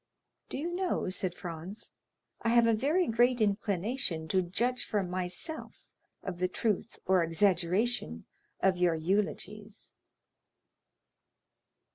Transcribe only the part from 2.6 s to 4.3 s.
a very great inclination